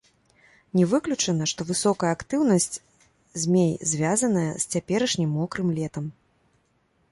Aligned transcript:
Не 0.77 0.85
выключана, 0.93 1.47
што 1.51 1.61
высокая 1.71 2.09
актыўнасць 2.17 2.75
змей 3.43 3.71
звязаная 3.93 4.49
з 4.65 4.77
цяперашнім 4.77 5.39
мокрым 5.41 5.67
летам. 5.81 6.05